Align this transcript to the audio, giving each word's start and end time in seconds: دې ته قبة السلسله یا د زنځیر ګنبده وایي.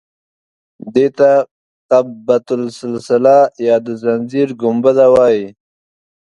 دې 0.93 1.07
ته 1.17 1.31
قبة 1.89 2.47
السلسله 2.61 3.37
یا 3.67 3.75
د 3.85 3.87
زنځیر 4.03 4.47
ګنبده 4.61 5.05
وایي. 5.13 5.45